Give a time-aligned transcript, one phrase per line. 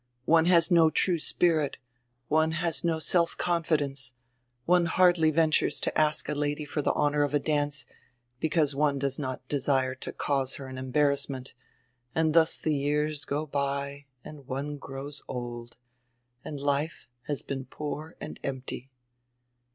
[0.25, 1.77] One has no true spirit,
[2.27, 4.13] one has no self confidence,
[4.65, 7.85] one hardly ventures to ask a lady for die honor of a dance,
[8.39, 11.53] because one does not desire to cause her an embarrassment,
[12.15, 15.75] and tiius die years go by and one grows old,
[16.43, 18.89] and life has been poor and empty."